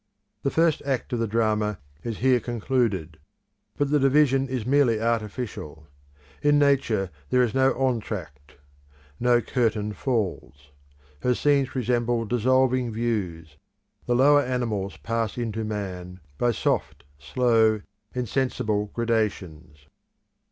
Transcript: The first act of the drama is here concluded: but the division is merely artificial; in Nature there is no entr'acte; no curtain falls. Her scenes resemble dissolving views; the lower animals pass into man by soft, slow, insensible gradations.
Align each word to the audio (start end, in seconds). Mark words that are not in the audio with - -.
The 0.41 0.49
first 0.49 0.81
act 0.83 1.13
of 1.13 1.19
the 1.19 1.27
drama 1.27 1.77
is 2.03 2.17
here 2.17 2.39
concluded: 2.39 3.19
but 3.77 3.91
the 3.91 3.99
division 3.99 4.49
is 4.49 4.65
merely 4.65 4.99
artificial; 4.99 5.85
in 6.41 6.57
Nature 6.57 7.11
there 7.29 7.43
is 7.43 7.53
no 7.53 7.71
entr'acte; 7.75 8.55
no 9.19 9.41
curtain 9.41 9.93
falls. 9.93 10.71
Her 11.21 11.35
scenes 11.35 11.75
resemble 11.75 12.25
dissolving 12.25 12.91
views; 12.91 13.57
the 14.07 14.15
lower 14.15 14.41
animals 14.41 14.97
pass 14.97 15.37
into 15.37 15.63
man 15.63 16.19
by 16.39 16.51
soft, 16.51 17.03
slow, 17.19 17.81
insensible 18.15 18.87
gradations. 18.95 19.85